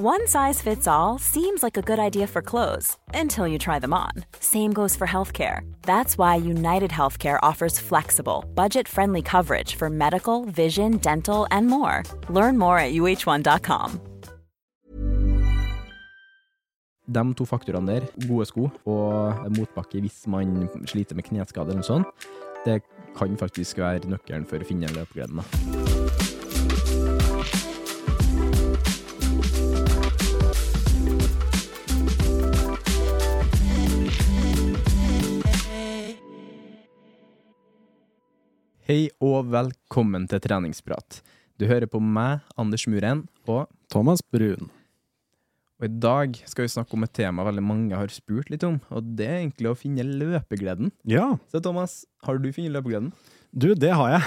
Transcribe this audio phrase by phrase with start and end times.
[0.00, 3.92] One size fits all seems like a good idea for clothes until you try them
[3.92, 4.12] on.
[4.38, 5.62] Same goes for healthcare.
[5.82, 12.04] That's why United Healthcare offers flexible, budget friendly coverage for medical, vision, dental, and more.
[12.28, 14.00] Learn more at uh1.com.
[17.10, 21.90] De to faktorene der, gode sko og motbakke hvis man sliter med kneskade eller noe
[21.90, 22.28] sånt,
[22.62, 22.84] det
[23.18, 25.42] kan faktisk være nøkkelen for å finne løpegleden.
[38.88, 41.20] Hei og velkommen til treningsprat.
[41.60, 44.70] Du hører på meg, Anders Muren, og Thomas Brun.
[45.78, 48.78] Og i dag skal vi snakke om et tema veldig mange har spurt litt om,
[48.90, 50.90] og det er egentlig å finne løpegleden.
[51.06, 53.12] Ja, Så Thomas, har du funnet løpegleden?
[53.52, 54.22] du, det har jeg.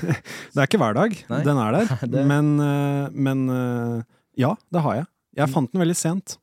[0.54, 1.40] det er ikke hver dag Nei.
[1.46, 4.02] den er der, Det- men, eh, men eh,
[4.38, 5.06] ja, det har jeg.
[5.36, 5.54] Jeg Mm.
[5.54, 6.36] fant den veldig sent.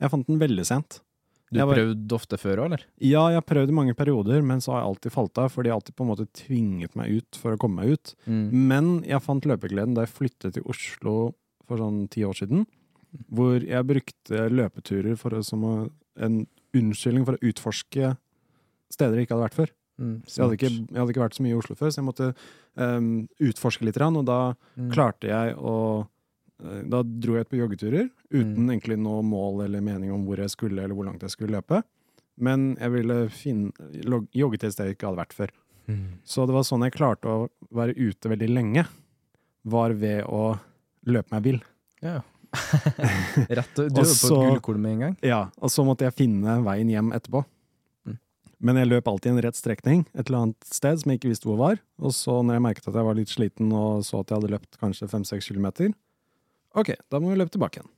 [0.00, 1.00] Jeg fant den veldig sent.
[1.54, 2.84] Du var- prøvde ofte før òg, eller?
[3.00, 5.62] Ja, jeg har prøvd i mange perioder, men så har jeg alltid falt av, for
[5.62, 8.14] de har alltid på en måte tvinget meg ut for å komme meg ut.
[8.26, 8.52] Mm.
[8.52, 11.34] Men jeg fant løpegleden da jeg flyttet til Oslo
[11.66, 12.66] for sånn ti år siden,
[13.32, 18.16] hvor jeg brukte løpeturer for å, som å, en unnskyldning for å utforske
[18.90, 19.70] steder jeg ikke hadde vært før.
[20.00, 20.14] Mm.
[20.26, 22.34] Jeg hadde, ikke, jeg hadde ikke vært så mye i Oslo før, så jeg måtte
[22.76, 24.40] um, utforske litt, og da
[24.76, 24.90] Mm.
[24.90, 26.08] klarte jeg å
[26.62, 28.70] Da dro jeg ut på joggeturer uten Mm.
[28.70, 31.82] egentlig noe mål eller mening om hvor jeg skulle eller hvor langt jeg skulle løpe.
[32.38, 33.72] Men jeg ville finne,
[34.04, 35.50] log- jogge til et sted jeg ikke hadde vært før.
[35.88, 36.04] Mm.
[36.24, 38.86] Så det var sånn jeg klarte å være ute veldig lenge,
[39.64, 40.58] var ved å
[41.06, 41.60] løpe meg vill.
[42.02, 42.22] Ja.
[43.50, 45.16] Rett, du og så, på et gullkorn med en gang.
[45.26, 47.44] Ja, og så måtte jeg finne veien hjem etterpå.
[48.06, 48.18] Mm.
[48.60, 51.48] Men jeg løp alltid en rett strekning et eller annet sted som jeg ikke visste
[51.50, 51.80] hvor var.
[51.98, 54.52] Og så når jeg merket at jeg var litt sliten og så at jeg hadde
[54.54, 55.92] løpt kanskje fem-seks kilometer,
[56.74, 57.90] ok, da må vi løpe tilbake igjen.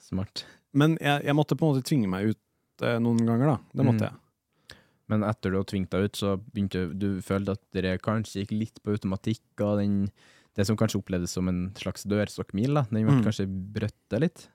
[0.00, 0.44] Smart.
[0.72, 3.58] Men jeg, jeg måtte på en måte tvinge meg ut eh, noen ganger, da.
[3.74, 4.10] Det måtte Mm.
[4.10, 4.24] jeg.
[5.08, 8.50] Men etter du har tvingt deg ut, så begynte du følte at dere kanskje gikk
[8.52, 10.10] litt på automatikk, og den,
[10.54, 13.24] det som kanskje opplevdes som en slags dørstokkmil, da, den ble Mm.
[13.24, 14.48] kanskje brøtta litt?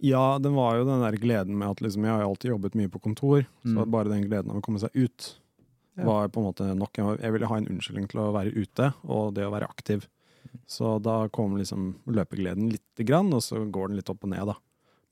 [0.00, 2.88] Ja, den var jo den der gleden med at liksom, jeg har alltid jobbet mye
[2.88, 3.90] på kontor, så Mm.
[3.90, 5.36] bare den gleden av å komme seg ut
[5.98, 6.04] Ja.
[6.04, 6.96] var på en måte nok.
[7.20, 10.06] Jeg ville ha en unnskyldning til å være ute, og det å være aktiv.
[10.66, 14.46] Så da kommer liksom løpegleden lite grann, og så går den litt opp og ned,
[14.46, 14.54] da.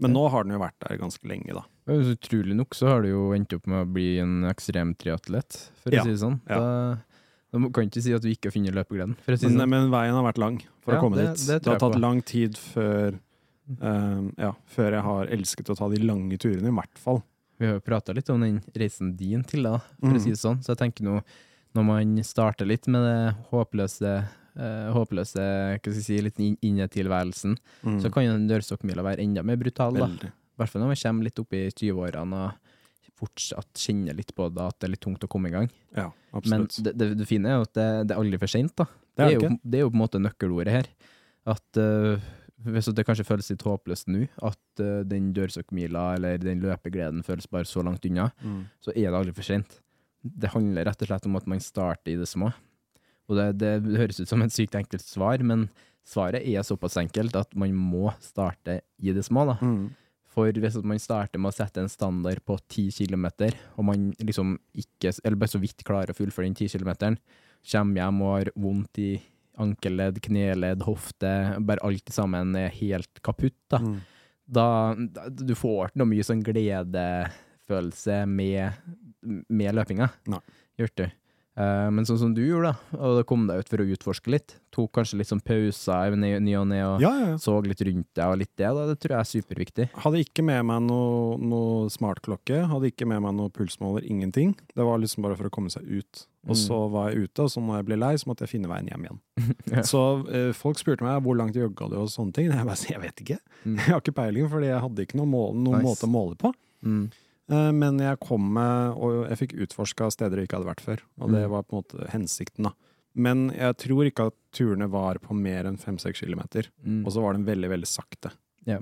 [0.00, 0.14] Men Ja.
[0.14, 1.64] nå har den jo vært der ganske lenge, da.
[1.88, 5.90] Utrolig nok så har du jo endt opp med å bli en ekstrem triatlet, for
[5.94, 6.40] Ja, å si det sånn.
[6.48, 6.58] ja.
[6.58, 6.98] Da,
[7.58, 9.68] da kan ikke si at du ikke har funnet løpegleden, si det Men, sånn.
[9.68, 11.46] men veien har vært lang for Ja, å komme det- dit.
[11.46, 12.00] det Det, har tatt på.
[12.00, 13.18] lang tid før
[13.82, 17.22] um, Ja, før jeg har elsket å ta de lange turene, i hvert fall.
[17.58, 20.14] Vi har jo prata litt om den reisen din til, da, for mm.
[20.16, 20.62] å si det sånn.
[20.62, 21.22] Så jeg tenker nå,
[21.74, 26.58] når man starter litt med det håpløse eh, håpløse hva skal jeg si, litt inn-
[26.62, 28.00] innetilværelsen, Mm.
[28.02, 29.92] så kan jo den dørstokkmila være enda mer brutal.
[29.94, 30.06] da.
[30.06, 32.52] I hvert fall når man kommer litt opp i 20-årene og
[33.18, 35.68] fortsatt kjenner litt på det, at det er litt tungt å komme i gang.
[35.96, 36.10] Ja,
[36.46, 38.74] Men det, det, det fine er jo at det, det er aldri for seint.
[38.76, 38.86] da.
[39.16, 40.86] Det er det jo, det er jo på en måte nøkkelordet her.
[41.48, 42.18] At uh,
[42.68, 47.46] hvis det kanskje føles litt håpløst nå, at uh, den dørstokkmila eller den løpegleden føles
[47.50, 48.66] bare så langt unna, Mm.
[48.80, 49.80] så er det aldri for sent.
[50.22, 52.52] Det handler rett og slett om at man starter i det små.
[53.28, 55.68] Og det, det høres ut som et sykt enkelt svar, men
[56.08, 59.44] svaret er såpass enkelt at man må starte i det små.
[59.50, 59.58] da.
[59.60, 59.88] Mm.
[60.38, 63.26] For hvis man starter med å sette en standard på 10 km,
[63.76, 67.18] og man liksom ikke, eller bare så vidt klarer å fullføre den 10 km,
[67.72, 69.10] kommer hjem og har vondt i
[69.58, 71.32] ankelledd, kneledd, hofte,
[71.66, 73.82] bare alt sammen er helt kaputt, da.
[73.82, 73.96] Mm.
[74.46, 78.78] da, da du får ikke noe mye sånn gledefølelse med,
[79.50, 80.12] med løpinga.
[80.78, 81.08] Gjør du.
[81.58, 84.30] Eh, men sånn som du gjorde, da, og da kom deg ut for å utforske
[84.30, 87.36] litt, tok kanskje litt sånn pauser i ny og ne, og Ja, ja, ja.
[87.42, 89.86] så litt rundt deg og litt det, da, det tror jeg er superviktig.
[90.04, 94.54] Hadde ikke med meg noe, noe smartklokke, hadde ikke med meg noe pulsmåler, ingenting.
[94.70, 96.26] Det var liksom bare for å komme seg ut.
[96.48, 96.60] Og Mm.
[96.62, 98.86] så var jeg ute, og så når jeg ble lei, så måtte jeg finne veien
[98.88, 99.18] hjem igjen.
[99.90, 100.00] Så
[100.32, 102.46] eh, folk spurte meg hvor langt jogga du og sånne ting.
[102.54, 103.38] Jeg bare sier jeg vet ikke.
[103.66, 103.74] Mm.
[103.76, 105.88] Jeg har ikke peiling, fordi jeg hadde ikke noen, mål, noen Nice.
[105.90, 106.52] måte å måle på.
[106.86, 107.10] Mm.
[107.50, 111.00] Eh, Men jeg kom med, og jeg fikk utforska steder jeg ikke hadde vært før.
[111.20, 111.50] Og det Mm.
[111.50, 112.72] var på en måte hensikten, da.
[113.14, 116.68] Men jeg tror ikke at turene var på mer enn fem-seks kilometer.
[116.86, 117.04] Mm.
[117.06, 118.30] Og så var den veldig, veldig sakte.
[118.66, 118.78] Ja.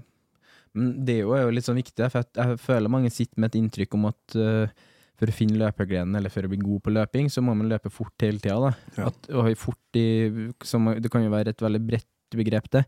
[0.75, 3.95] Men det er jo, litt sånn viktig, for jeg, føler mange sitter med et inntrykk
[3.95, 4.69] om at eh,
[5.17, 7.89] for å finne løpergleden, eller for å bli god på løping, så må man løpe
[7.91, 8.59] fort hele tida.
[8.61, 8.75] da.
[8.99, 9.07] Ja.
[9.07, 12.05] At, fort i, som, det kan jo være et veldig bredt
[12.37, 12.85] begrep, det.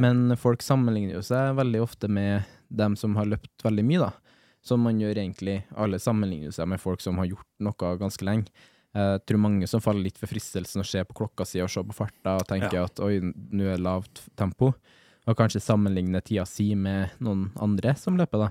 [0.00, 2.42] Men folk sammenligner jo seg veldig ofte med
[2.74, 4.10] dem som har løpt veldig mye, da.
[4.64, 5.62] Som man gjør egentlig.
[5.76, 8.50] Alle sammenligner seg med folk som har gjort noe ganske lenge.
[8.98, 11.82] Jeg tror mange som faller litt for fristelsen å se på klokka si og se
[11.84, 12.84] på farta og tenke Ja.
[12.88, 14.72] at oi, nå er det lavt tempo.
[15.28, 18.50] Og kanskje sammenligne tida si med noen andre som løper, da.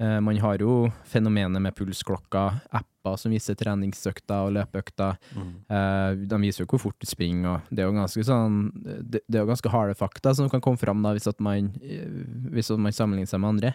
[0.00, 5.16] Eh, Man har jo fenomenet med pulsklokka, apper som viser treningsøkter og løpeøkter.
[5.36, 5.54] Mm.
[5.70, 8.72] Eh, de viser jo hvor fort du springer, og det er jo ganske sånn
[9.08, 12.04] Det, er jo ganske harde fakta som kan komme fram da, hvis, man, eh,
[12.50, 13.74] hvis man sammenligner seg med andre.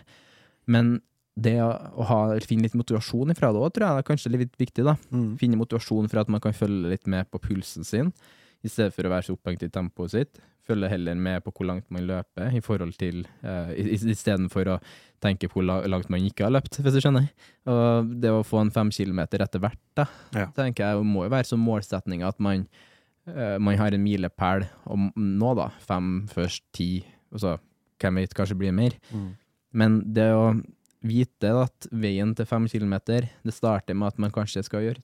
[0.68, 1.02] Men
[1.36, 2.18] det å, ha,
[2.48, 4.86] finne litt motivasjon ifra det òg, tror jeg er kanskje litt viktig.
[4.88, 4.96] da.
[5.12, 5.36] Mm.
[5.42, 8.14] Finne motivasjon for at man kan følge litt med på pulsen sin,
[8.64, 10.40] i stedet for å være så opphengt i tempoet sitt.
[10.66, 14.78] Følge heller med på hvor langt man løper, i forhold til uh, istedenfor å
[15.22, 17.28] tenke på hvor langt man ikke har løpt, hvis du skjønner.
[17.70, 20.48] Og det å få en fem kilometer etter hvert, da, Ja.
[20.56, 22.64] tenker jeg må jo være som målsetning at man,
[23.28, 26.90] uh, man har en milepæl, om nå da, fem, først ti,
[27.36, 27.58] og så
[28.02, 28.96] hvem vet, kanskje blir mer.
[29.12, 29.30] Mm.
[29.76, 30.48] Men det å
[31.06, 35.04] vite at veien til fem kilometer, det starter med at man kanskje skal gjøre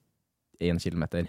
[0.62, 1.28] én kilometer.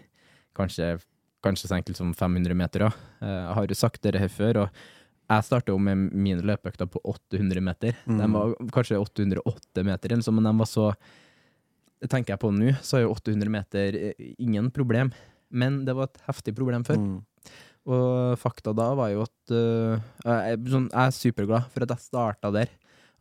[0.57, 0.97] Kanskje,
[1.45, 2.99] kanskje så enkelt som 500 meter òg.
[3.23, 4.83] Jeg har jo sagt dette her før, og
[5.31, 7.97] jeg starta med mine løpeøkter på 800 meter.
[8.05, 8.17] Mm.
[8.19, 10.93] De var kanskje 808 meter, eller så, men de var så
[12.11, 15.13] Tenker jeg på nå, så er jo 800 meter eh, ingen problem.
[15.55, 16.97] Men det var et heftig problem før.
[16.99, 17.21] Mm.
[17.93, 22.03] Og fakta da var jo at uh, jeg, sånn, jeg er superglad for at jeg
[22.03, 22.73] starta der.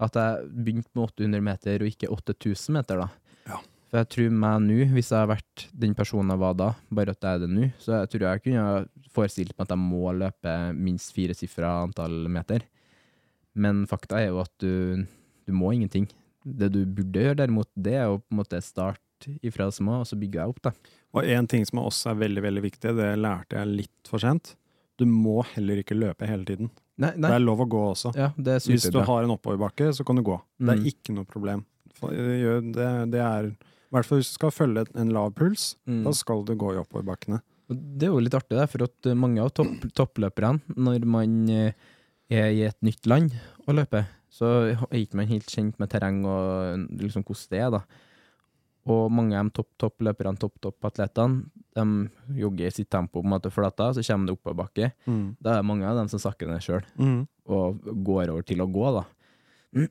[0.02, 3.08] At jeg begynte med 800 meter og ikke 8000 meter, da.
[3.50, 3.58] Ja.
[3.92, 7.12] For jeg tror meg nå, hvis jeg har vært den personen jeg var da, bare
[7.12, 10.14] at jeg er det nå, så jeg tror jeg kunne forestilt meg at jeg må
[10.16, 12.64] løpe minst firesifra antall meter.
[13.52, 15.04] Men fakta er jo at du,
[15.44, 16.08] du må ingenting.
[16.42, 20.00] Det du burde gjøre derimot, det er jo på en måte start ifra det små,
[20.02, 20.96] og så bygger jeg opp, da.
[21.12, 24.54] Og en ting som også er veldig, veldig viktig, det lærte jeg litt for sent.
[24.96, 26.72] Du må heller ikke løpe hele tiden.
[27.02, 28.12] Nei, Det er lov å gå også.
[28.18, 30.38] Ja, det Hvis du har en oppoverbakke, så kan du gå.
[30.58, 30.86] Det er Mm.
[30.92, 31.64] ikke noe problem.
[31.98, 35.76] For, eh, Det, det er I hvert fall hvis du skal følge en lav puls,
[35.86, 36.04] Mm.
[36.04, 37.42] da skal du gå i oppoverbakkene.
[37.68, 41.48] Det er jo litt artig, der, for at eh, mange av topp, toppløperne, når man
[41.50, 41.72] eh,
[42.30, 43.32] er i et nytt land
[43.68, 47.70] og løper, så er ikke man helt kjent med terreng og liksom hvordan det er,
[47.70, 47.82] da.
[48.90, 51.44] Og mange av de topp, toppløperne, topp-topp-atletene,
[51.76, 54.88] de jogger i sitt tempo på en måte flata, så kommer det oppoverbakke.
[55.06, 55.36] Mm.
[55.40, 57.26] Da er det mange av dem som sakker ned sjøl, Mm.
[57.46, 59.04] og går over til å gå, da.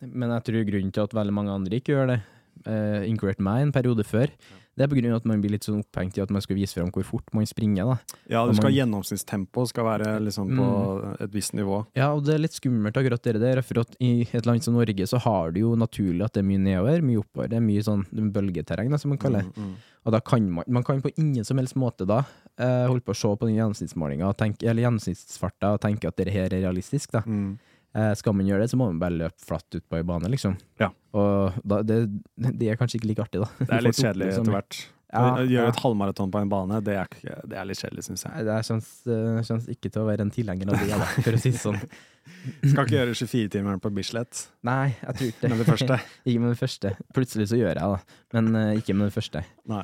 [0.00, 2.20] Men jeg tror grunnen til at veldig mange andre ikke gjør det,
[2.66, 4.32] eh, inkludert meg en periode før,
[4.80, 6.88] det er av at man blir litt sånn opphengt i at man skal vise frem
[6.94, 7.96] hvor fort man springer, da.
[8.30, 11.86] Ja, det skal man- gjennomsnittstempo skal være liksom på et visst nivå.
[11.94, 14.74] Ja, og det er litt skummelt akkurat det der, for at i et land som
[14.74, 17.66] Norge så har du jo naturlig at det er mye nedover, mye oppover, det er
[17.66, 19.56] mye sånn bølgeterreng, da, som man kaller det.
[19.56, 19.74] Mm, mm.
[20.06, 22.24] Og da kan man, man kan på ingen som helst måte da
[22.56, 26.48] eh, holde på å se på den gjennomsnittsmålinga, eller gjennomsnittsfarta, og tenke at det her
[26.48, 27.20] er realistisk, da.
[27.26, 27.58] Mm.
[27.90, 30.30] Eh, skal man gjøre det, så må man bare løpe flatt ut på ei bane,
[30.30, 30.54] liksom.
[30.78, 30.92] Ja.
[31.16, 32.04] Og da, det,
[32.38, 33.50] det er kanskje ikke like artig, da.
[33.58, 34.80] Det er litt kjedelig etter hvert.
[35.10, 37.08] Ja, Å Gjøre et halvmaraton på en bane, det er,
[37.50, 38.44] det er litt kjedelig, syns jeg.
[38.46, 41.62] Det kjennes, eh, ikke til å være en tilhenger av det, for å si det
[41.62, 41.80] sånn.
[42.70, 45.50] Skal ikke gjøre 24-timeren på Bislett Nei, jeg tror ikke det.
[45.50, 45.96] med det første.
[46.28, 46.92] Ikke med det første.
[47.16, 49.42] Plutselig så gjør jeg det, men uh, ikke med det første.
[49.72, 49.82] Nei.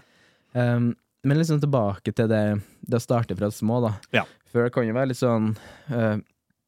[0.53, 0.93] Um,
[1.27, 2.43] men liksom tilbake til det,
[2.87, 3.93] det å starte fra små, da.
[4.15, 4.23] Ja.
[4.53, 5.51] Det kan jo være litt sånn
[5.91, 6.21] eh,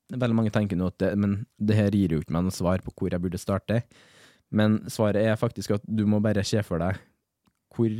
[0.08, 2.80] Veldig mange tenker nå at det, men det her gir jo ikke meg noe svar
[2.84, 3.82] på hvor jeg burde starte.
[4.48, 6.96] Men svaret er faktisk at du må bare se for deg
[7.76, 7.92] hvor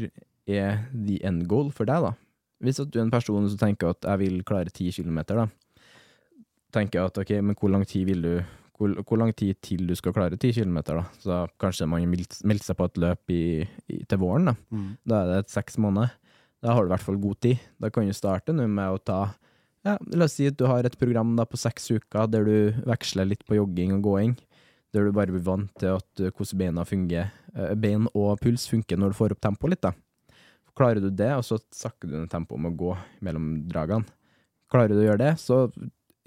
[0.49, 2.15] er the end goal for deg, da.
[2.65, 5.93] Hvis at du er en person som tenker at jeg vil klare ti kilometer, da.
[6.75, 8.33] Tenker at ok, men hvor lang tid vil du
[8.79, 11.05] hvor, hvor lang tid til du skal klare ti kilometer, da?
[11.19, 13.43] Så kanskje man melder seg på et løp i,
[13.91, 14.55] i, til våren, da.
[14.71, 14.91] Mm.
[15.03, 16.15] Da er det et seks måneder.
[16.62, 17.65] Da har du i hvert fall god tid.
[17.83, 19.21] Da kan du starte nå med å ta
[19.87, 22.85] ja, La oss si at du har et program da på seks uker der du
[22.88, 24.35] veksler litt på jogging og gåing.
[24.94, 27.32] Der du bare blir vant til at uh, hvordan beina fungerer.
[27.54, 29.92] Uh, bein og puls funker når du får opp tempoet litt, da.
[30.78, 34.06] klarer du det, og så sakker du ned tempoet med å gå mellom dragene.
[34.70, 35.64] Klarer du å gjøre det, så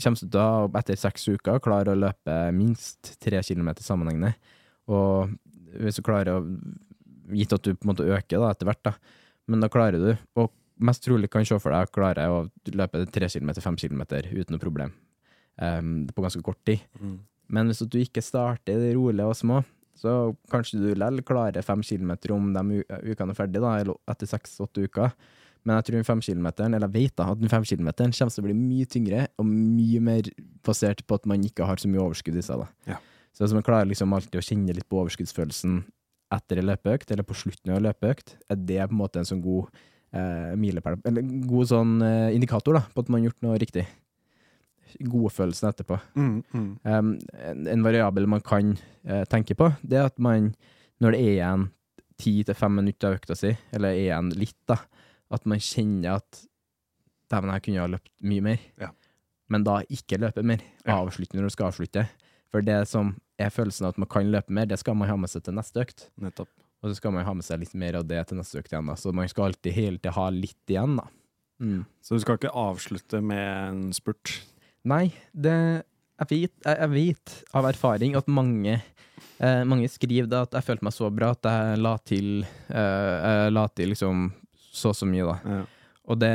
[0.02, 4.34] kommer du til å, etter seks uker, klare å løpe minst tre kilometer sammenhengende.
[4.92, 5.32] Og
[5.80, 6.46] hvis du klarer å
[7.32, 9.22] Gitt at du på en måte øker da, etter hvert, da.
[9.48, 10.50] Men da klarer du, og
[10.82, 12.40] mest trolig kan se for deg å klare å
[12.74, 14.96] løpe tre kilometer, fem kilometer uten noe problem.
[15.62, 16.82] Um, på ganske kort tid.
[16.98, 17.20] Mm.
[17.52, 19.62] Men hvis du ikke starter rolig og små,
[20.00, 24.88] så kanskje du likevel klarer fem kilometer om de ukene er ferdige, da, etter seks-åtte
[24.88, 25.14] uker.
[25.68, 28.56] Men jeg tror femkilometeren, eller jeg vet da, at den femkilometeren kommer til å bli
[28.58, 30.30] mye tyngre og mye mer
[30.66, 32.64] basert på at man ikke har så mye overskudd i seg.
[32.64, 32.96] da.
[32.96, 32.98] Ja.
[33.32, 35.84] Så hvis man klarer liksom alltid å kjenne litt på overskuddsfølelsen
[36.34, 39.28] etter en løpeøkt, eller på slutten av en løpeøkt, er det på en måte en
[39.28, 39.70] sånn god
[40.14, 43.60] eh, milepæl, eller en god sånn eh, indikator da, på at man har gjort noe
[43.62, 43.86] riktig.
[45.00, 45.98] Godfølelsen etterpå.
[46.20, 46.72] Mm, mm.
[46.84, 48.74] Um, en, en variabel man kan
[49.08, 50.52] eh, tenke på, det er at man,
[51.00, 51.68] når det er igjen
[52.22, 54.78] ti til fem minutter av økta si, eller er igjen litt, da,
[55.32, 56.42] at man kjenner at
[57.32, 58.92] dæven, jeg kunne ha løpt mye mer, Ja.
[59.50, 60.60] men da ikke løpe mer.
[60.86, 62.04] Avslutte når du skal avslutte.
[62.52, 65.16] For det som er følelsen av at man kan løpe mer, det skal man ha
[65.16, 66.10] med seg til neste økt.
[66.20, 66.52] Nettopp.
[66.82, 68.90] Og så skal man ha med seg litt mer av det til neste økt igjen,
[68.90, 68.98] da.
[68.98, 71.06] Så man skal alltid hele tida ha litt igjen, da.
[71.62, 71.84] Mm.
[72.02, 74.40] Så du skal ikke avslutte med en spurt?
[74.90, 75.56] Nei, det
[76.22, 78.76] jeg vet, jeg, vet av erfaring at mange,
[79.42, 83.48] eh, mange skriver da at jeg følte meg så bra at jeg la til, eh,
[83.50, 84.28] la til liksom
[84.72, 85.56] så og så mye, da.
[85.56, 85.64] Ja.
[86.12, 86.34] Og det,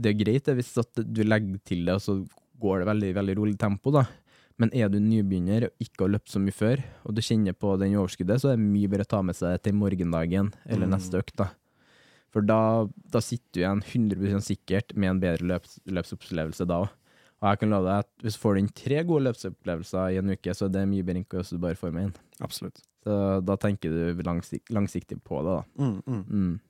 [0.00, 2.16] det er greit det, hvis du legger til det, og så
[2.62, 4.06] går det veldig, veldig rolig tempo, da.
[4.60, 7.72] Men er du nybegynner og ikke har løpt så mye før, og du kjenner på
[7.80, 10.94] den overskuddet, så er det mye bedre å ta med seg til morgendagen eller Mm.
[10.96, 11.50] neste økt, da.
[12.32, 16.88] For da, da sitter du igjen 100 sikkert med en bedre løps, løpsopplevelse da òg.
[17.42, 20.30] Og jeg kan love deg at hvis du får inn tre gode løpsopplevelser i en
[20.30, 22.14] uke, så er det mye bedre enn hvis du bare får med inn.
[22.40, 22.80] Absolutt.
[23.02, 25.64] Så da tenker du langsik langsiktig på det, da.
[25.82, 26.24] Mm, mm.
[26.30, 26.60] Mm.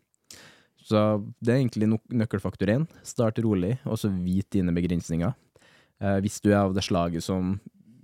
[0.82, 0.98] Så
[1.44, 2.88] det er egentlig nøkkelfaktor én.
[3.06, 5.34] Start rolig, og så vit dine begrensninger.
[6.02, 7.56] Eh, hvis du er av det slaget som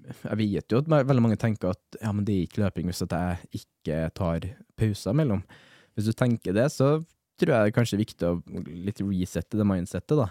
[0.09, 3.03] Jeg vet jo at veldig mange tenker at ja, men det er ikke løping hvis
[3.05, 4.47] jeg ikke tar
[4.79, 5.43] pauser mellom.
[5.93, 7.03] Hvis du tenker det, så
[7.37, 8.39] tror jeg det er kanskje viktig å
[8.87, 10.31] litt resette det mindsettet, da.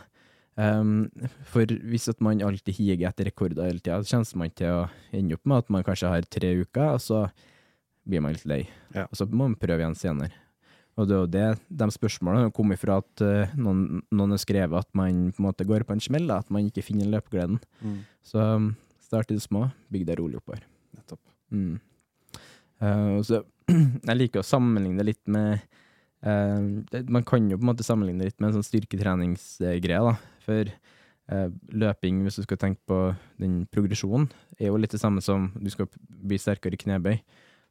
[0.58, 1.12] Um,
[1.46, 4.82] for hvis at man alltid higer etter rekorder hele tida, så kommer man til å
[5.14, 7.22] ende opp med at man kanskje har tre uker, og så
[8.10, 8.64] blir man litt lei.
[8.96, 9.06] Ja.
[9.06, 10.34] Og så må man prøve igjen senere.
[10.98, 11.48] Og det er jo det,
[11.80, 15.46] de spørsmålene har kommet fra at uh, noen, noen har skrevet at man på en
[15.46, 17.60] måte går på en smell, at man ikke finner løpegleden.
[17.86, 18.00] Mm.
[18.26, 18.72] Så um,
[19.06, 20.64] start i det små, bygg deg rolig oppover.
[20.98, 21.22] Nettopp.
[21.54, 21.76] Mm.
[22.82, 23.44] Uh, så,
[24.10, 25.62] jeg liker å sammenligne det litt med
[26.26, 30.04] uh, det, Man kan jo på en måte sammenligne det litt med en sånn styrketreningsgreie,
[30.12, 30.18] da.
[30.48, 30.78] For
[31.76, 32.98] løping, hvis du skal tenke på
[33.36, 37.18] den progresjonen, er jo litt det samme som du skal bli sterkere i knebøy.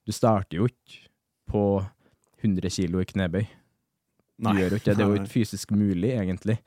[0.04, 1.06] Du starter jo ikke
[1.48, 1.62] på
[2.42, 3.46] 100 kilo i knebøy.
[4.36, 4.98] Du gjør jo ikke det.
[4.98, 6.58] Det er jo ikke fysisk mulig, egentlig.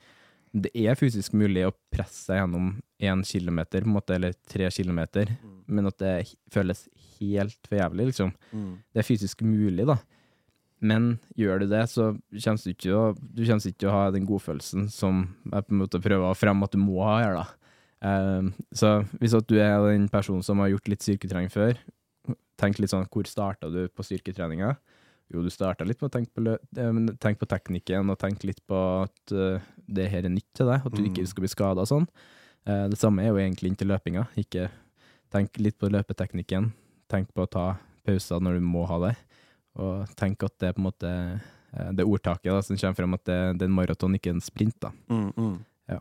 [0.50, 4.70] Det er fysisk mulig å presse seg gjennom én kilometer, på en måte, eller tre
[4.74, 5.30] kilometer,
[5.70, 6.14] men at det
[6.50, 6.88] føles
[7.20, 8.32] helt for jævlig, liksom.
[8.50, 8.72] Mm.
[8.90, 10.00] Det er fysisk mulig, da.
[10.80, 14.26] Men gjør du det, så kommer du ikke å, du ikke til å ha den
[14.28, 17.46] godfølelsen som jeg på en måte prøver å fremme at du må ha her, da.
[18.00, 21.76] Um, så hvis at du er den personen som har gjort litt styrketrening før,
[22.60, 24.72] tenk litt sånn, hvor starta du på styrketreninga?
[25.30, 28.60] Jo, du starta litt med å tenke på, eh, tenk på teknikken, og tenk litt
[28.66, 31.84] på at uh, det her er nytt til deg, at du ikke skal bli skada
[31.84, 32.08] og sånn.
[32.66, 34.26] Uh, det samme er jo egentlig inntil løpinga.
[34.42, 34.68] Ikke
[35.30, 36.72] tenk litt på løpeteknikken,
[37.10, 37.66] tenk på å ta
[38.06, 39.14] pauser når du må ha det,
[39.78, 43.20] og tenk at det er på en måte uh, det ordtaket da, som kommer frem
[43.20, 44.80] at det, det er en maraton, ikke en sprint.
[44.82, 44.90] da.
[45.12, 45.60] Mm, mm.
[45.94, 46.00] Ja.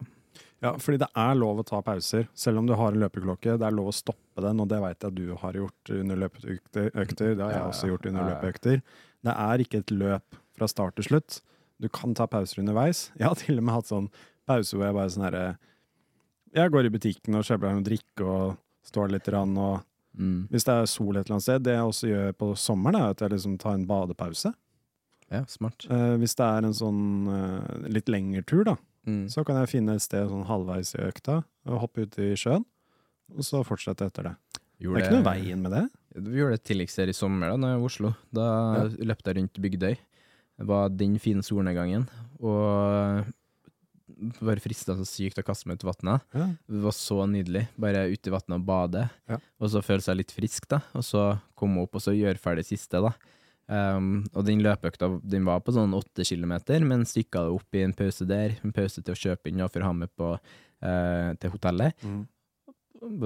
[0.59, 3.55] Ja, fordi det er lov å ta pauser, selv om du har en løpeklokke.
[3.61, 6.19] Det er lov å stoppe den, og det vet jeg at du har gjort under
[6.25, 6.89] løpeøkter.
[7.37, 8.81] Det har jeg også gjort under løpeøkter.
[9.23, 11.41] Det er ikke et løp fra start til slutt.
[11.79, 13.09] Du kan ta pauser underveis.
[13.17, 14.09] Jeg har til og med hatt sånn
[14.47, 15.57] pause hvor jeg bare sånn herre
[16.55, 18.57] Jeg går i butikken og kjøper noe drikke og
[18.89, 19.85] står litt rann, og
[20.17, 20.47] Mm.
[20.49, 23.09] hvis det er sol et eller annet sted Det jeg også gjør på sommeren, er
[23.11, 24.51] at jeg liksom tar en badepause.
[25.31, 25.85] Ja, smart.
[25.89, 29.27] Eh, hvis det er en sånn eh, litt lengre tur, da, Mm.
[29.29, 32.65] så kan jeg finne et sted sånn halvveis i økta og hoppe ut i sjøen,
[33.37, 34.35] og så fortsette etter det.
[34.79, 35.89] Det er ikke noe veien med det.
[36.25, 38.13] Vi gjorde et tilleggsserie i sommer da når jeg var i Oslo.
[38.35, 38.45] Da
[38.77, 38.83] Ja.
[39.11, 39.97] løpte jeg rundt Bygdøy.
[40.59, 42.07] Det var den fine solnedgangen.
[42.43, 43.25] Og
[44.43, 46.23] bare frista så sykt å kaste meg ut i vannet.
[46.35, 46.47] Ja.
[46.67, 47.67] Det var så nydelig.
[47.79, 49.05] Bare ute i vannet og bade.
[49.29, 49.37] Ja.
[49.61, 50.81] Og så føle seg litt frisk, da.
[50.97, 53.13] Og så komme opp og så gjøre ferdig siste, da.
[53.69, 57.83] Um, og den løpeøkta den var på sånn åtte kilometer, men stykka det opp i
[57.85, 58.57] en pause der.
[58.65, 60.31] En pause til å kjøpe inn og for å ha med på,
[60.83, 61.93] uh, til hotellet.
[62.03, 62.23] Mm.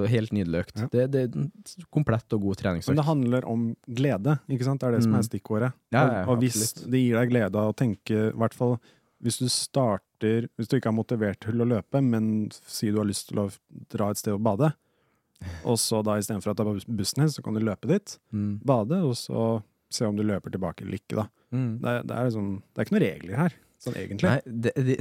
[0.07, 0.79] Helt nydelig økt.
[0.83, 0.87] Ja.
[0.91, 4.81] Det, det er komplett og god Men det handler om glede, ikke sant?
[4.81, 5.19] Det er det som Mm.
[5.19, 5.73] er stikkordet.
[5.91, 6.91] Ja, ja, og hvis absolutt.
[6.91, 8.79] det gir deg glede av å tenke, i hvert fall
[9.23, 13.05] hvis du starter Hvis du ikke er motivert til å løpe, men sier du har
[13.09, 13.49] lyst til å
[13.91, 14.69] dra et sted og bade,
[15.67, 18.59] og så da istedenfor at det er bussen her, så kan du løpe dit, Mm.
[18.63, 21.27] bade, og så se om du løper tilbake eller ikke, da.
[21.51, 21.79] Mm.
[21.81, 23.53] Det, det, er, liksom, det er ikke noen regler her,
[23.83, 23.97] sånn.
[24.23, 24.95] Nei, det, det,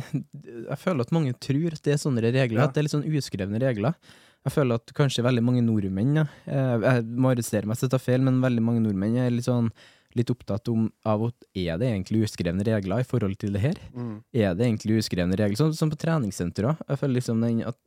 [0.69, 2.65] jeg føler at mange tror at det er sånne regler, Ja.
[2.67, 3.95] at det er litt sånn uskrevne regler.
[4.43, 7.93] Jeg føler at kanskje veldig mange nordmenn, ja, eh, jeg må arrestere meg hvis jeg
[7.95, 9.71] tar feil, men veldig mange nordmenn er litt sånn
[10.19, 13.79] litt opptatt om, av at er det egentlig uskrevne regler i forhold til det her?
[13.97, 14.17] Mm.
[14.37, 15.57] Er det egentlig uskrevne regler?
[15.57, 16.83] Sånn som på treningssenter òg.
[16.91, 17.79] Jeg føler liksom den at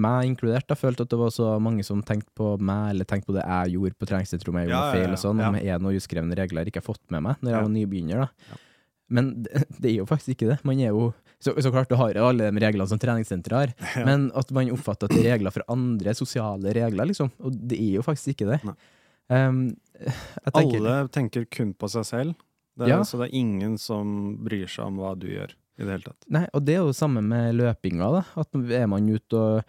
[0.00, 3.28] meg inkludert, har følte at det var så mange som tenkte på meg, eller tenkte
[3.28, 5.22] på det jeg gjorde på treningssenteret, om jeg gjorde Ja, noe ja, feil ja, og
[5.24, 7.72] sånn, om er noen uskrevne regler jeg ikke har fått med meg når jeg var
[7.74, 8.60] nybegynner, da.
[9.10, 10.60] Men det, det er jo faktisk ikke det.
[10.64, 13.74] Man er jo så, så klart du har jo alle de reglene som treningssenteret har,
[13.96, 14.04] Ja.
[14.08, 17.30] men at man oppfatter at det er regler for andre sosiale regler, liksom.
[17.40, 18.60] Og det er jo faktisk ikke det.
[19.30, 19.62] Um,
[20.50, 22.34] tenker, Alle tenker kun på seg selv,
[22.76, 23.02] det er, Ja.
[23.06, 26.26] så det er ingen som bryr seg om hva du gjør, i det hele tatt.
[26.28, 28.22] Nei, og det er jo det samme med løpinga, da.
[28.42, 29.62] At er man ute og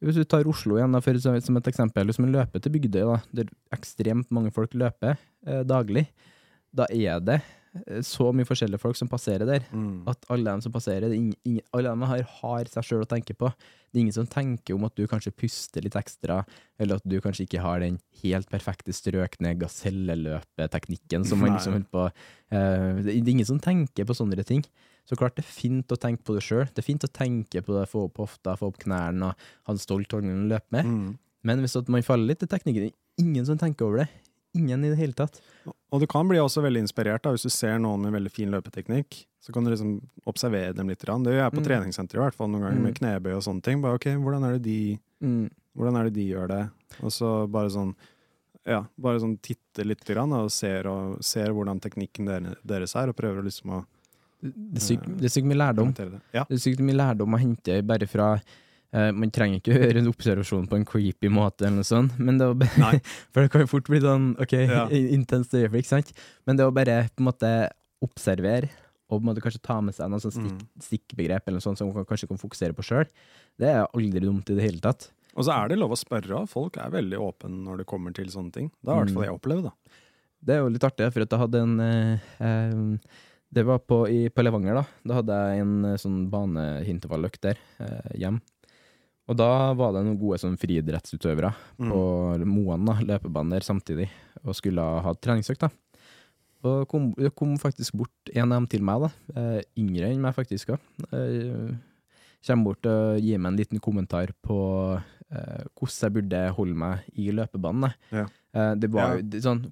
[0.00, 3.02] Hvis du tar Oslo igjen, da, for, som et eksempel, hvis man løper til Bygdøy,
[3.04, 6.06] da, der ekstremt mange folk løper eh, daglig,
[6.72, 7.42] da er det
[8.02, 10.02] så mye forskjellige folk som passerer der, Mm.
[10.10, 13.08] at alle dem som passerer, er ingen, ingen, alle dem har, har seg sjøl å
[13.08, 13.46] tenke på.
[13.90, 16.44] Det er ingen som tenker om at du kanskje puster litt ekstra,
[16.78, 21.90] eller at du kanskje ikke har den helt perfekte strøkne gaselleløpeteknikken som man liksom holder
[21.94, 24.64] på uh, Det er ingen som tenker på sånne ting.
[25.08, 26.66] Så klart det er fint å tenke på det sjøl.
[26.70, 29.74] Det er fint å tenke på det, få opp hofta, få opp knærne og ha
[29.74, 30.86] en stolt holdning å løpe med.
[30.86, 31.18] Mm.
[31.42, 34.08] Men hvis man faller litt i teknikken, ingen som tenker over det.
[34.54, 35.40] Ingen i det hele tatt.
[35.92, 38.50] Og du kan bli også veldig inspirert da, hvis du ser noen med veldig fin
[38.50, 39.24] løpeteknikk.
[39.40, 40.98] Så kan du liksom observere dem litt.
[41.00, 41.66] Det gjør jeg på Mm.
[41.68, 42.98] treningssenteret i hvert fall noen ganger, med Mm.
[42.98, 43.80] knebøy og sånne ting.
[43.80, 45.00] Bare, ok, hvordan er det de,
[45.76, 46.70] hvordan er det de gjør det?
[47.02, 47.94] Og så bare sånn
[48.66, 52.26] ja, bare sånn titte litt grann, og ser, og ser hvordan teknikken
[52.64, 53.86] deres er, og prøver liksom å
[54.42, 55.94] Det er sykt det er sykt mye lærdom.
[55.94, 56.20] det.
[56.34, 56.44] Ja.
[56.44, 58.40] Det er sykt mye lærdom å hente bare fra
[58.92, 62.38] eh, Man trenger ikke gjøre en observasjon på en creepy måte, eller noe sånt, men
[62.40, 63.00] det å bare,
[63.32, 64.84] for det kan jo fort bli sånn ok, Ja.
[65.18, 66.12] intenst øyeblikk, sant?
[66.46, 67.52] Men det å bare på en måte
[68.04, 68.70] observere,
[69.10, 70.82] og på en måte kanskje ta med seg noen sånn stikk, Mm.
[70.86, 73.08] stikkbegrep eller noe sånt som man kanskje kan fokusere på sjøl,
[73.58, 75.08] det er aldri dumt i det hele tatt.
[75.34, 78.30] Og så er det lov å spørre, folk er veldig åpne når det kommer til
[78.30, 78.70] sånne ting.
[78.82, 79.98] Det har i hvert fall jeg opplevd, da.
[80.40, 83.98] Det er jo litt artig, for at jeg hadde en eh, eh, Det var på,
[84.08, 84.84] i, på Levanger, da.
[85.10, 88.40] Da hadde jeg en eh, sånn banehintervalløkt der, eh, hjem.
[89.30, 91.90] Og da var det noen gode sånn friidrettsutøvere Mm.
[91.92, 92.00] på
[92.50, 94.08] Moan, da, løpebanen der samtidig,
[94.44, 95.70] og skulle ha treningsøkt, da.
[96.66, 99.10] Og kom, det kom faktisk bort en av dem til meg, da.
[99.40, 100.80] Eh, yngre enn meg, faktisk òg.
[101.14, 101.70] Eh,
[102.44, 104.58] kommer bort og gir meg en liten kommentar på
[105.30, 107.94] eh, hvordan jeg burde holde meg i løpebanen.
[108.10, 108.26] Ja.
[108.52, 109.40] Eh, det var jo ja.
[109.46, 109.62] sånn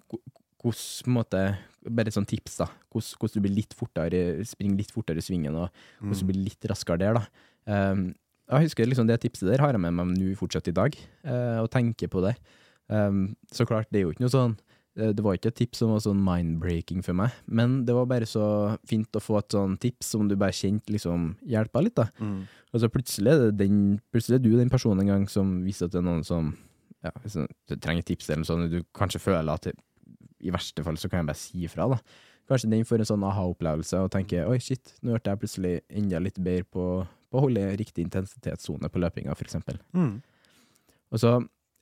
[0.63, 1.43] hvordan måte,
[1.89, 2.67] Bare et sånt tips, da.
[2.93, 5.71] Hvordan, hvordan du blir litt fortere, springer litt fortere i svingen, og
[6.03, 7.23] hvordan du blir litt raskere der, da.
[7.65, 8.03] Um,
[8.49, 11.59] jeg husker liksom det tipset der har jeg med meg nå fortsatt i dag, eh,
[11.61, 12.35] og tenker på det.
[12.89, 14.55] Um, så klart, det er jo ikke noe sånn
[14.97, 18.09] eh, Det var ikke et tips som var sånn mind-breaking for meg, men det var
[18.09, 21.99] bare så fint å få et sånn tips som du bare kjente liksom hjelpa litt,
[22.01, 22.09] da.
[22.17, 22.47] Mm.
[22.73, 25.91] Og så plutselig er, det den, plutselig er du den personen en gang som viser
[25.91, 26.55] at det er noen som
[27.05, 27.13] ja,
[27.77, 31.29] trenger tips eller noe sånt, du kanskje føler at i verste fall så kan jeg
[31.29, 32.01] bare si ifra, da.
[32.49, 36.21] Kanskje den får en sånn aha-opplevelse og tenker oi, shit, nå ble jeg plutselig enda
[36.23, 36.85] litt bedre på,
[37.29, 39.81] på å holde riktig intensitetssone på løpinga, eksempel.
[39.97, 40.19] Mm.
[41.13, 41.39] Og så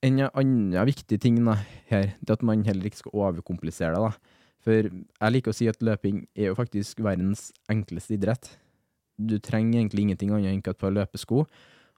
[0.06, 1.56] en annen viktig ting da,
[1.90, 4.02] her, det er at man heller ikke skal overkomplisere det.
[4.02, 4.36] da.
[4.66, 8.50] For jeg liker å si at løping er jo faktisk verdens enkleste idrett.
[9.16, 11.44] Du trenger egentlig ingenting annet enn et par løpesko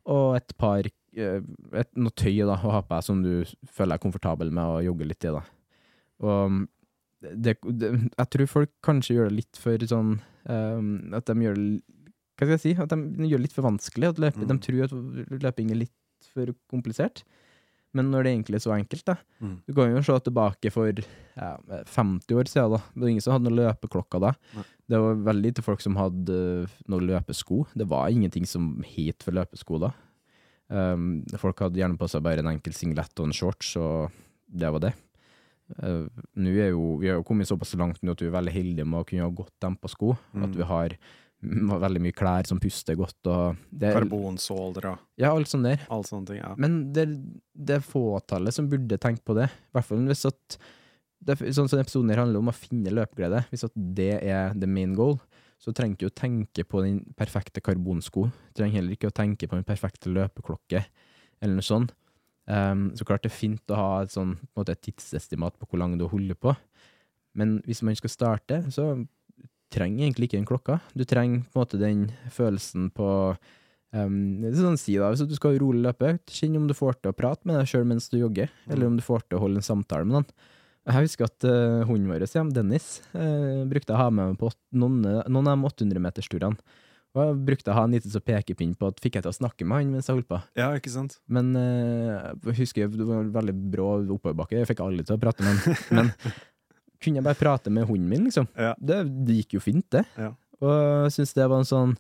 [0.09, 1.41] og et par eh,
[1.77, 3.33] et, noe tøy da, å ha på deg som du
[3.67, 5.35] føler deg komfortabel med å jogge litt i.
[5.35, 5.43] da.
[6.25, 6.63] Og
[7.19, 10.13] det, det, jeg tror folk kanskje gjør det litt for sånn
[10.47, 11.65] um, At de gjør det
[12.39, 12.73] Hva skal jeg si?
[12.79, 14.13] At de gjør det litt for vanskelig.
[14.15, 14.49] At løpe, Mm.
[14.49, 17.25] De tror at løping er litt for komplisert.
[17.97, 19.15] Men når det egentlig er så enkelt, da.
[19.41, 19.55] Mm.
[19.67, 21.51] Du kan jo se tilbake for ja,
[21.89, 22.81] 50 år siden, da.
[22.93, 24.33] Det var ingen som hadde noen løpeklokker da.
[24.59, 24.65] Nei.
[24.93, 26.37] Det var veldig lite folk som hadde
[26.69, 27.63] uh, noen løpesko.
[27.75, 29.93] Det var ingenting som het for løpesko da.
[30.69, 34.13] Um, folk hadde gjerne på seg bare en enkel singlet og en shorts, og
[34.53, 34.93] det var det.
[35.81, 36.05] Uh,
[36.37, 38.89] nå er jo, vi har jo kommet såpass langt nå at vi er veldig heldige
[38.89, 40.13] med å kunne ha godt dempa sko.
[40.37, 40.45] Mm.
[40.45, 40.99] At vi har
[41.43, 43.19] veldig mye klær som puster godt.
[43.31, 45.85] Og det, Karbonsåler og Ja, alt sånt der.
[45.95, 46.41] Alt sånne ting.
[46.41, 46.55] Ja.
[46.59, 47.07] Men det,
[47.55, 49.49] det er fåtallet som burde tenke på det.
[49.51, 50.59] I hvert fall hvis at
[51.19, 53.43] det, Sånn som episoden her handler om å finne løpeglede.
[53.51, 55.17] Hvis at det er the main goal,
[55.59, 58.29] så trenger du ikke å tenke på den perfekte karbonsko.
[58.31, 60.85] Du trenger heller ikke å tenke på den perfekte løpeklokke,
[61.43, 61.95] eller noe sånt.
[62.49, 65.83] Um, så klart det er fint å ha et sånn, på måte tidsestimat på hvor
[65.83, 66.55] lang du holder på,
[67.39, 68.93] men hvis man skal starte, så
[69.75, 70.79] trenger egentlig ikke den klokka.
[70.97, 72.05] Du trenger på en måte den
[72.35, 73.09] følelsen på
[73.95, 77.17] um, sånn si da, Hvis du skal rolig løpe, kjenn om du får til å
[77.17, 79.71] prate med deg sjøl mens du jogger, eller om du får til å holde en
[79.71, 80.31] samtale med noen.
[80.89, 82.25] Jeg husker at uh, hunden vår,
[82.57, 86.77] Dennis, uh, brukte å ha med meg på noen, noen av de 800-metersturene.
[87.17, 89.39] Og jeg brukte å ha en liten så pekepinn på at fikk jeg til å
[89.39, 90.41] snakke med han mens jeg holdt på.
[90.61, 91.17] Ja, ikke sant?
[91.33, 95.45] Men eh, jeg husker det var veldig brå oppoverbakke, jeg fikk alle til å prate
[95.45, 95.79] med han.
[95.97, 96.13] Men
[97.03, 98.49] kunne jeg bare prate med hunden min, liksom?
[98.59, 98.75] Ja.
[98.79, 100.05] Det, det gikk jo fint, det.
[100.19, 100.33] Ja.
[100.61, 100.73] Og
[101.07, 101.93] jeg syns det var en sånn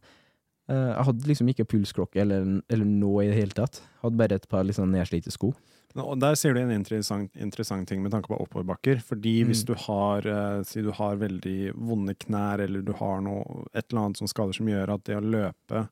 [0.70, 3.78] uh, Jeg hadde liksom ikke pulsklokke eller, eller noe i det hele tatt.
[4.02, 5.52] Hadde bare et par sånn nedslitte sko.
[5.98, 9.00] Og der sier du en interessant, interessant ting med tanke på oppoverbakker.
[9.02, 9.70] Fordi hvis Mm.
[9.70, 14.04] du har uh, Si du har veldig vonde knær, eller du har noe, et eller
[14.04, 15.86] annet som skader som gjør at det å løpe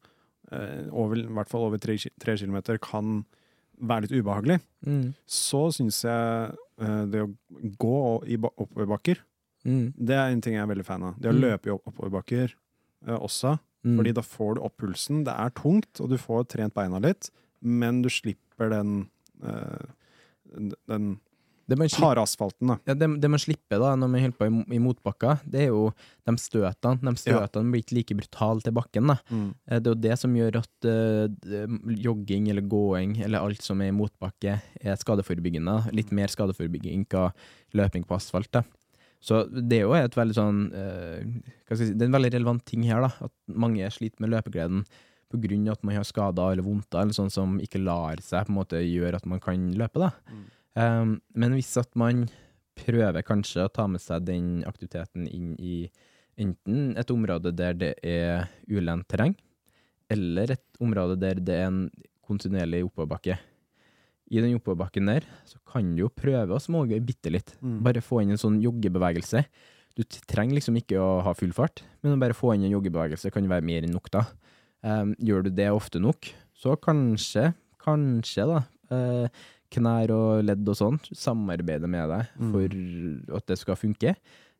[0.52, 3.24] uh, over, i hvert fall over tre, tre kilometer kan
[3.80, 5.14] være litt ubehagelig, Mm.
[5.26, 7.34] så syns jeg uh, det å
[7.78, 9.16] gå i ba- oppoverbakker,
[9.66, 9.92] Mm.
[9.98, 11.14] det er en ting jeg er veldig fan av.
[11.20, 11.40] Det å Mm.
[11.40, 12.52] løpe i oppoverbakker
[13.08, 13.58] uh, også.
[13.84, 13.96] Mm.
[13.98, 15.24] Fordi da får du opp pulsen.
[15.24, 17.30] Det er tungt, og du får trent beina litt,
[17.62, 19.08] men du slipper den
[19.44, 19.86] uh,
[20.88, 21.20] den
[21.66, 22.76] det man slipper asfalten, da.
[22.86, 25.72] Ja, det, det man slipper da, når man holder på i, i motbakka, det er
[25.72, 25.88] jo
[26.28, 27.00] de støtene.
[27.02, 29.10] De støtene blir ikke like brutale til bakken.
[29.10, 29.18] da.
[29.30, 29.48] Mm.
[29.66, 31.74] Det er jo det som gjør at uh,
[32.06, 35.80] jogging eller gåing eller alt som er i motbakke, er skadeforebyggende.
[35.96, 37.34] Litt mer skadeforebygging enn
[37.76, 38.52] løping på asfalt.
[38.54, 38.62] da.
[39.26, 41.18] Så det er jo et veldig sånn uh,
[41.74, 43.10] si, Det er en veldig relevant ting her, da.
[43.26, 44.86] At mange sliter med løpegleden
[45.32, 48.46] på grunn av at man har skader eller vondter, eller sånn som ikke lar seg
[48.46, 50.04] på en måte gjøre at man kan løpe.
[50.04, 50.12] da.
[50.76, 52.26] Um, men hvis at man
[52.76, 55.86] prøver kanskje å ta med seg den aktiviteten inn i
[56.36, 59.32] enten et område der det er ulendt terreng,
[60.12, 61.86] eller et område der det er en
[62.26, 63.38] kontinuerlig oppoverbakke.
[64.26, 67.54] I den oppoverbakken der så kan du jo prøve å smågøy bitte litt.
[67.62, 67.80] Mm.
[67.86, 69.44] Bare få inn en sånn joggebevegelse.
[69.96, 73.32] Du trenger liksom ikke å ha full fart, men å bare få inn en joggebevegelse
[73.32, 74.26] kan være mer enn nok, da.
[74.84, 77.48] Um, gjør du det ofte nok, så kanskje,
[77.82, 78.58] kanskje da,
[78.92, 82.52] eh, knær og ledd og sånt samarbeide med deg Mm.
[82.52, 84.14] for at det skal funke.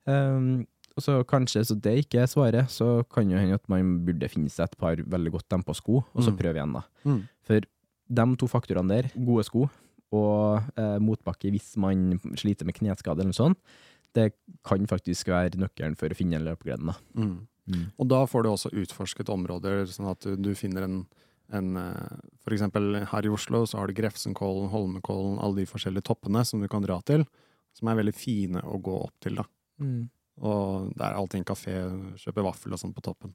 [0.07, 0.67] Um,
[0.97, 4.29] og så kanskje, så det ikke er svaret, så kan jo hende at man burde
[4.33, 6.39] finne seg et par veldig godt dempa sko, og så Mm.
[6.39, 6.83] prøve igjen, da.
[7.05, 7.29] Mm.
[7.43, 7.61] For
[8.09, 9.69] de to faktorene der, gode sko
[10.13, 13.59] og eh, motbakke hvis man sliter med kneskade eller noe sånt,
[14.15, 14.33] det
[14.65, 16.95] kan faktisk være nøkkelen for å finne løpegleden, da.
[17.15, 17.47] Mm.
[17.69, 17.87] Mm.
[17.99, 21.07] Og da får du også utforsket områder, sånn at du, du finner en,
[21.55, 26.09] en eh, For eksempel her i Oslo så har du Grefsenkollen, Holmenkollen, alle de forskjellige
[26.11, 27.27] toppene som du kan dra til,
[27.77, 29.47] som er veldig fine å gå opp til, da.
[29.83, 30.07] Mm.
[30.47, 31.75] Og det er alltid en kafé,
[32.21, 33.35] kjøpe vaffel og sånn på toppen.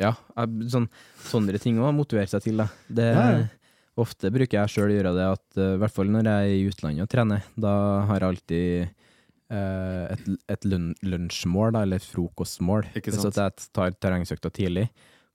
[0.00, 0.14] Ja,
[0.72, 0.88] sånn,
[1.28, 2.62] sånne ting å motivere seg til.
[2.62, 2.70] Da.
[2.88, 3.48] Det, Ja, ja.
[4.00, 6.66] Ofte bruker jeg sjøl gjøre det, at, eh, i hvert fall når jeg er i
[6.70, 7.72] utlandet og trener, da
[8.08, 8.66] har jeg alltid
[9.50, 12.86] eh, et, et lun lunsjmål, da, eller et frokostmål.
[12.96, 13.36] Ikke Hvis sant.
[13.36, 14.86] at jeg tar terrengsøkta tidlig,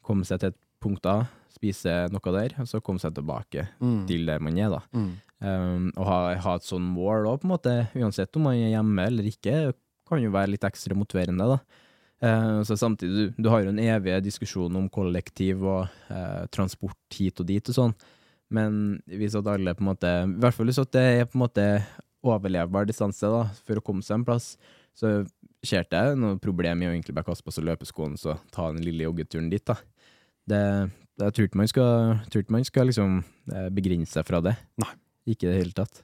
[0.06, 1.18] kommer seg til et punkt A,
[1.56, 4.04] spiser noe der, og så kommer seg tilbake Mm.
[4.10, 4.70] til der man er.
[4.76, 4.82] da.
[4.94, 5.10] Mm.
[5.46, 8.72] Um, og ha, ha et sånn mål òg, på en måte, uansett om man er
[8.76, 9.74] hjemme eller ikke,
[10.08, 11.60] kan jo være litt ekstra motiverende, da.
[12.24, 16.96] Uh, så samtidig, du, du har jo en evig diskusjon om kollektiv og uh, transport
[17.18, 17.94] hit og dit og sånn,
[18.56, 21.36] men hvis at alle på en måte, i hvert fall hvis at det er på
[21.36, 21.66] en måte
[22.26, 24.54] overlevbar distanse da, for å komme seg en plass,
[24.96, 25.18] så
[25.66, 28.86] ikke jeg noe problem i å egentlig bare kaste på seg løpeskoene og ta den
[28.86, 29.76] lille joggeturen dit, da.
[30.48, 30.62] Det,
[31.22, 33.20] jeg tror ikke man skal, man skal liksom
[33.54, 34.56] eh, begrense seg fra det.
[34.84, 34.92] Nei.
[35.32, 36.04] Ikke i det hele tatt.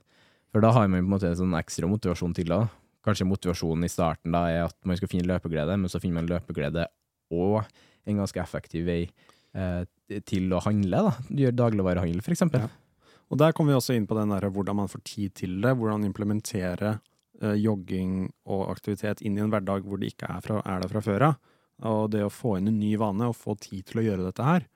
[0.51, 2.61] For da har man på en måte en sånn ekstra motivasjon til det.
[3.05, 6.29] Kanskje motivasjonen i starten da er at man skal finne løpeglede, men så finner man
[6.31, 6.87] løpeglede
[7.31, 7.61] og
[8.09, 9.83] en ganske effektiv vei eh,
[10.27, 11.05] til å handle.
[11.07, 11.13] da.
[11.43, 12.65] Gjør dagligvarehandel, eksempel.
[12.65, 13.07] Ja.
[13.31, 15.71] Og der kommer vi også inn på den der, hvordan man får tid til det,
[15.79, 16.97] hvordan implementere
[17.41, 20.91] eh, jogging og aktivitet inn i en hverdag hvor det ikke er, fra, er der
[20.91, 21.39] fra før av.
[21.87, 24.45] Og det å få inn en ny vane og få tid til å gjøre dette
[24.45, 24.67] her.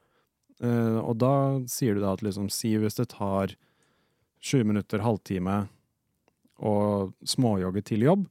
[0.63, 1.31] Eh, og da
[1.67, 3.55] sier du da at liksom, si hvis det tar
[4.45, 5.67] 20 minutter, halvtime
[6.63, 6.73] å
[7.27, 8.27] småjogge til jobb,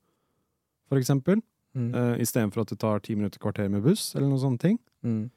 [0.89, 1.43] for eksempel,
[1.75, 1.91] Mm.
[1.93, 5.31] uh, istedenfor at det tar 10 minutter, kvarter med buss, eller noen sånne ting Mm.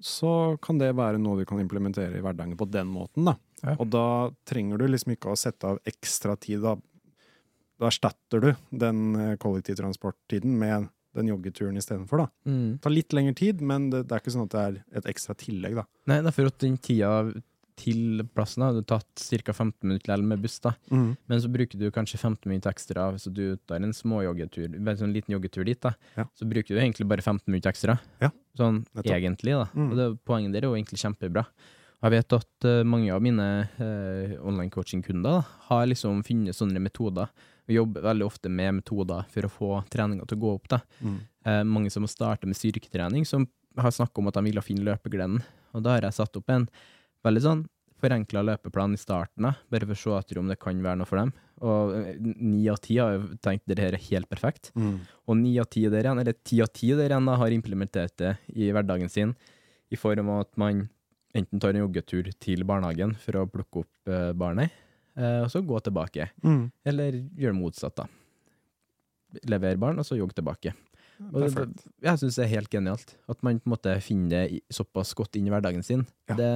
[0.00, 3.24] så kan det være noe du kan implementere i hverdagen på den måten.
[3.24, 3.34] Da.
[3.64, 3.74] Ja.
[3.74, 6.62] Og da trenger du liksom ikke å sette av ekstra tid.
[6.62, 6.76] Da,
[7.80, 12.24] da erstatter du den eh, kollektivtransporttiden med den joggeturen istedenfor.
[12.24, 12.50] da.
[12.50, 12.66] Mm.
[12.76, 15.08] Det tar litt lengre tid, men det, det er ikke sånn at det er et
[15.14, 15.78] ekstra tillegg.
[15.80, 15.86] da.
[16.10, 17.14] Nei, det er for at den tida
[17.80, 19.54] til plassen hadde tatt ca.
[19.54, 20.74] 15 minutter likevel med buss, da.
[20.92, 21.10] Mm.
[21.30, 25.14] Men så bruker du kanskje 15 minutter ekstra, så du tar en små joggetur, en
[25.14, 25.94] liten joggetur dit, da.
[26.18, 26.26] Ja.
[26.36, 27.98] Så bruker du egentlig bare 15 minutter ekstra.
[28.22, 28.32] Ja.
[28.58, 29.68] Sånn egentlig, da.
[29.74, 29.90] Mm.
[29.90, 31.46] Og det, poenget der er jo egentlig kjempebra.
[32.00, 33.46] Jeg vet at uh, mange av mine
[33.76, 37.28] uh, online coaching-kunder har liksom funnet sånne metoder.
[37.70, 40.70] Vi jobber veldig ofte med metoder for å få treninga til å gå opp.
[40.72, 40.80] da.
[41.06, 41.18] Mm.
[41.46, 43.46] Eh, mange som har startet med styrketrening, som
[43.78, 45.38] har snakka om at de ville finne løpegleden.
[45.78, 46.66] Og da har jeg satt opp en
[47.22, 47.62] veldig sånn
[48.00, 51.08] forenkla løpeplan i starten, da, bare for å se etter om det kan være noe
[51.08, 51.32] for dem.
[51.60, 54.72] Og eh, ni av ti har jo tenkt at dette er helt perfekt.
[54.74, 54.96] Mm.
[55.28, 58.16] Og ni av ti der igjen, eller ti av ti der igjen, da, har implementert
[58.18, 59.36] det i hverdagen sin,
[59.90, 60.88] i form av at man
[61.36, 64.74] enten tar en joggetur til barnehagen for å plukke opp eh, barnet,
[65.16, 66.28] og så gå tilbake.
[66.44, 66.70] Mm.
[66.86, 68.06] Eller gjøre motsatt, da.
[69.46, 70.72] Lever barn, og så jogg tilbake.
[71.30, 71.66] Og det,
[72.02, 73.12] jeg syns det er helt genialt.
[73.30, 76.06] At man på en måte finner det såpass godt inn i hverdagen sin.
[76.30, 76.34] Ja.
[76.38, 76.48] Det,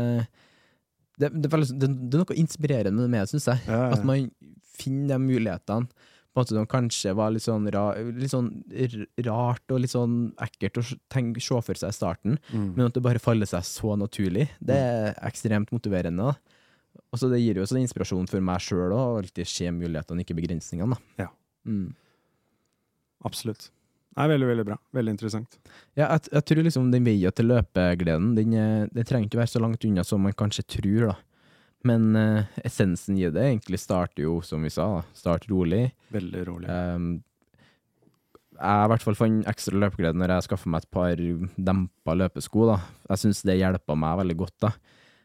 [1.21, 3.61] det, det, det, det er noe inspirerende med det, syns jeg.
[3.69, 3.93] Ja, ja.
[3.99, 4.31] At man
[4.75, 5.87] finner de mulighetene
[6.35, 7.83] på en måte som kanskje var litt sånn, ra,
[8.19, 8.49] litt sånn
[9.23, 12.73] rart og litt sånn ekkelt å tenke, se for seg i starten, Mm.
[12.75, 14.49] men at det bare faller seg så naturlig.
[14.59, 16.33] Det er ekstremt motiverende.
[16.33, 16.54] da.
[17.15, 20.35] Og så Det gir jo også inspirasjon for meg sjøl å alltid se mulighetene, ikke
[20.35, 20.97] begrensningene.
[20.99, 21.25] da.
[21.25, 21.29] Ja.
[21.69, 21.93] Mm.
[23.25, 23.69] Absolutt.
[24.19, 24.77] er veldig, veldig bra.
[24.95, 25.57] Veldig interessant.
[25.99, 29.53] Ja, jeg, jeg tror liksom den veien til løpegleden, den, er- den trenger ikke være
[29.55, 31.15] så langt unna som man kanskje tror, da.
[31.85, 35.03] Men uh, essensen i det egentlig starter jo, som vi sa, da.
[35.19, 35.91] start rolig.
[36.15, 36.71] Veldig rolig.
[36.71, 37.09] Um,
[38.55, 41.21] jeg i hvert fall fant ekstra løpeglede når jeg skaffa meg et par
[41.69, 42.69] dempa løpesko.
[42.71, 42.79] da.
[43.11, 44.57] Jeg syns det hjelpa meg veldig godt.
[44.65, 44.71] da.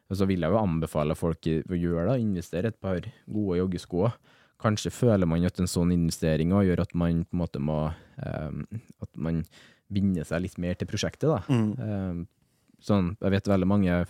[0.10, 4.08] Og så vil jeg jo anbefale folk å gjøre det, investere et par gode joggesko.
[4.60, 7.94] Kanskje føler man at en sånn investering gjør at man på en måte må
[8.26, 8.66] um,
[9.02, 9.44] At man
[9.90, 11.30] binder seg litt mer til prosjektet.
[11.30, 11.40] da.
[11.48, 11.70] Mm.
[11.80, 12.28] Um,
[12.82, 14.06] sånn, jeg vet veldig mange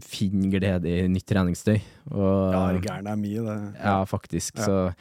[0.00, 1.76] finner glede i nytt treningstøy.
[2.14, 3.58] Og, Ja, det gærne er mye, det.
[3.82, 4.56] ja, faktisk.
[4.56, 4.64] Ja.
[4.64, 4.94] Så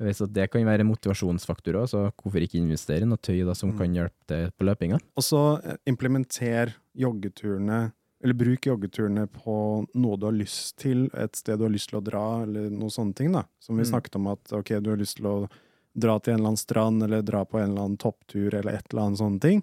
[0.00, 3.72] hvis det kan være motivasjonsfaktor òg, så hvorfor ikke investere i noe tøy da, som
[3.72, 3.78] Mm.
[3.78, 5.00] kan hjelpe til på løpinga?
[5.18, 9.54] Og så eh, implementer joggeturene, eller bruk joggeturene på
[9.94, 12.92] noe du har lyst til, et sted du har lyst til å dra, eller noen
[12.92, 13.44] sånne ting, da.
[13.60, 13.90] Som vi Mm.
[13.92, 15.48] snakket om at ok, du har lyst til å
[15.96, 18.92] dra til en eller annen strand, eller dra på en eller annen topptur, eller et
[18.92, 19.62] eller annet sånne ting.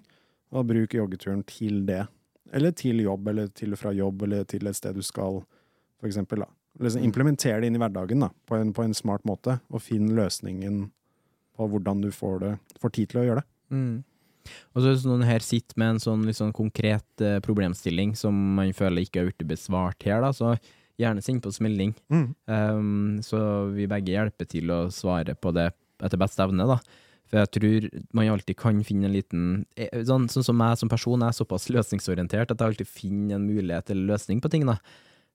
[0.52, 2.06] Og bruk joggeturen til det.
[2.52, 5.42] Eller til jobb, eller til og fra jobb, eller til et sted du skal,
[6.00, 6.46] for eksempel, da.
[6.80, 10.10] Liksom implementer det inn i hverdagen, da, på en, på en smart måte, og finn
[10.16, 10.90] løsningen
[11.56, 13.46] på hvordan du får, det, får tid til å gjøre det.
[13.70, 14.04] Mm.
[14.74, 18.74] Og så hvis noen her sitter med en sånn sånn konkret eh, problemstilling som man
[18.76, 20.54] føler ikke har blitt besvart her, da, så
[20.98, 21.92] gjerne send på oss melding.
[22.50, 23.40] Um, så
[23.74, 25.70] vi begge hjelper til å svare på det
[26.02, 26.78] etter beste evne, da.
[27.28, 29.42] For jeg tror man alltid kan finne en liten
[29.76, 33.44] eh, Sånn, sånn som meg som person er såpass løsningsorientert at jeg alltid finner en
[33.44, 34.78] mulighet eller løsning på ting, da.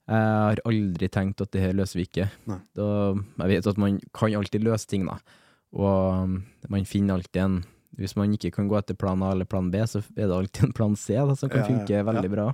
[0.03, 2.25] Jeg har aldri tenkt at det her løser vi ikke.
[2.75, 2.87] Da,
[3.39, 5.15] jeg vet at man kan alltid løse ting, da.
[5.73, 6.33] Og
[6.73, 7.61] man finner alltid en
[7.99, 10.69] Hvis man ikke kan gå etter plan A eller plan B, så er det alltid
[10.69, 12.33] en plan C da, som kan Ja, ja, funke veldig ja.
[12.35, 12.47] bra.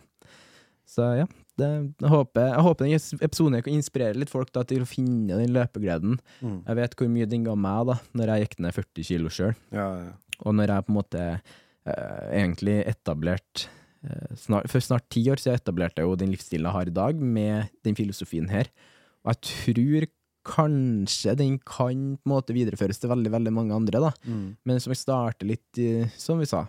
[0.89, 1.25] Så ja,
[1.61, 1.67] det,
[2.01, 5.53] jeg, håper, jeg håper den episoden kan inspirere litt folk da, til å finne den
[5.53, 6.15] løpegleden.
[6.41, 6.55] Mm.
[6.65, 9.53] Jeg vet hvor mye den ga meg da når jeg gikk ned 40 kilo sjøl,
[9.75, 10.13] Ja, ja.
[10.41, 13.67] og når jeg på en måte eh, egentlig etablert
[14.01, 16.97] eh, snart, For snart ti år siden etablerte jeg jo den livsstilen jeg har i
[17.03, 18.71] dag, med den filosofien her.
[19.23, 20.09] Og jeg tror
[20.49, 24.11] kanskje den kan på en måte videreføres til veldig, veldig mange andre, da.
[24.25, 24.47] Mm.
[24.65, 25.81] Men som vi starter litt,
[26.19, 26.65] som vi sa,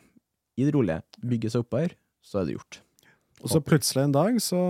[0.60, 2.80] i det rolige, bygge seg oppover, så er det gjort.
[3.40, 4.60] Og så plutselig en dag så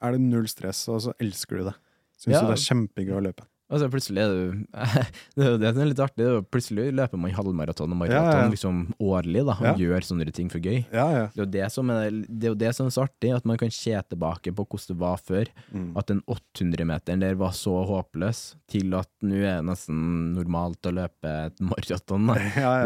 [0.00, 1.76] er det null stress, og så elsker du det.
[2.20, 2.40] Syns Ja.
[2.44, 3.46] du det er kjempegøy å løpe.
[3.70, 6.26] Og så plutselig er det Det er litt artig.
[6.50, 8.48] Plutselig løper man halvmaraton og maraton ja, ja.
[8.50, 9.74] liksom årlig, da, og Ja.
[9.78, 10.80] gjør sånne ting for gøy.
[10.90, 11.24] Ja, ja.
[11.34, 13.70] Det er jo det som er, det det som er så artig, at man kan
[13.74, 15.52] se tilbake på hvordan det var før.
[15.70, 15.90] Mm.
[16.00, 20.00] At den 800-meteren der var så håpløs, til at nå er det nesten
[20.34, 22.26] normalt å løpe et maraton.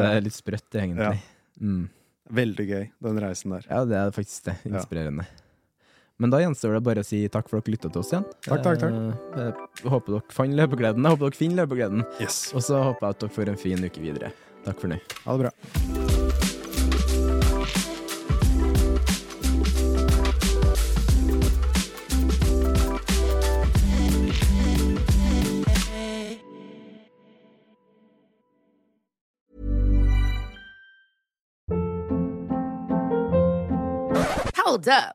[0.04, 1.22] Det er litt sprøtt, egentlig.
[1.60, 1.88] Mm.
[2.34, 3.66] Veldig gøy, den reisen der.
[3.70, 4.58] Ja, det er faktisk det.
[4.68, 4.84] Ja.
[6.22, 8.26] Men da gjenstår det bare å si takk for at dere lytta til oss igjen.
[8.46, 8.98] Takk, takk, takk.
[9.34, 11.02] Eh, Jeg håper dere fant løpegleden.
[11.02, 12.06] Jeg håper dere finner løpegleden.
[12.22, 12.38] Yes.
[12.54, 14.30] Og så håper jeg at dere får en fin uke videre.
[14.64, 15.00] Takk for nå.
[15.26, 16.64] Ha det bra.
[34.56, 35.14] Hold up.